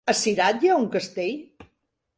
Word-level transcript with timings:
A 0.11 0.13
Cirat 0.19 0.65
hi 0.65 0.71
ha 0.71 0.79
un 0.85 0.89
castell? 0.97 1.39